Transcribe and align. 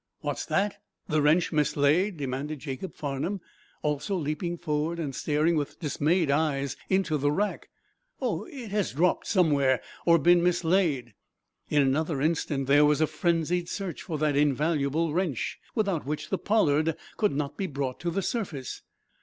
"What's 0.21 0.47
that? 0.47 0.77
The 1.07 1.21
wrench 1.21 1.51
mislaid?" 1.51 2.17
demanded 2.17 2.57
Jacob 2.57 2.95
Farnum, 2.95 3.39
also 3.83 4.15
leaping 4.15 4.57
forward 4.57 4.97
and 4.97 5.13
staring 5.13 5.55
with 5.55 5.79
dismayed 5.79 6.31
eyes 6.31 6.75
into 6.89 7.19
the 7.19 7.31
rack. 7.31 7.69
"Oh, 8.19 8.45
it 8.45 8.71
has 8.71 8.93
dropped 8.93 9.27
somewhere 9.27 9.79
or 10.07 10.17
been 10.17 10.41
mislaid." 10.41 11.13
In 11.69 11.83
another 11.83 12.19
instant 12.19 12.65
there 12.65 12.83
was 12.83 12.99
a 12.99 13.05
frenzied 13.05 13.69
search 13.69 14.01
for 14.01 14.17
that 14.17 14.35
invaluable 14.35 15.13
wrench, 15.13 15.59
without 15.75 16.07
which 16.07 16.31
the 16.31 16.39
"Pollard" 16.39 16.97
could 17.17 17.35
not 17.35 17.55
be 17.55 17.67
brought 17.67 17.99
to 17.99 18.09
the 18.09 18.23
surface. 18.23 18.81